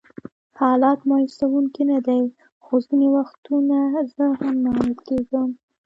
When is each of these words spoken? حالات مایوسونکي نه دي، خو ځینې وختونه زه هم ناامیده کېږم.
حالات 0.59 0.99
مایوسونکي 1.09 1.83
نه 1.91 1.99
دي، 2.07 2.21
خو 2.63 2.73
ځینې 2.85 3.07
وختونه 3.17 3.77
زه 4.15 4.25
هم 4.39 4.55
ناامیده 4.63 5.03
کېږم. 5.07 5.49